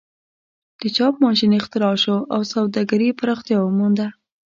د 0.81 0.83
چاپ 0.95 1.13
ماشین 1.23 1.51
اختراع 1.59 1.95
شو 2.03 2.17
او 2.33 2.41
سوداګري 2.53 3.09
پراختیا 3.19 3.57
ومونده. 3.61 4.07